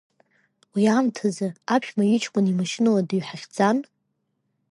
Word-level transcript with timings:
Уи 0.73 0.83
аамҭазы, 0.93 1.47
аԥшәма 1.75 2.03
иҷкәын 2.15 2.45
имашьынала 2.51 3.01
дыҩҳахьӡан… 3.07 3.77